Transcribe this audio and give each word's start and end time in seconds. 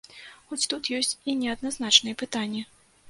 Хоць 0.53 0.65
тут 0.71 0.89
ёсць 0.99 1.13
і 1.33 1.35
неадназначныя 1.43 2.21
пытанні. 2.23 2.65